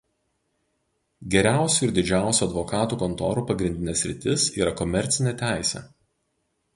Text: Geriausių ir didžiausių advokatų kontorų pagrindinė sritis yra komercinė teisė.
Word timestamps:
Geriausių 1.33 1.83
ir 1.87 1.91
didžiausių 1.97 2.43
advokatų 2.47 2.97
kontorų 3.03 3.43
pagrindinė 3.51 3.95
sritis 4.01 4.47
yra 4.63 4.73
komercinė 4.81 5.35
teisė. 5.43 5.83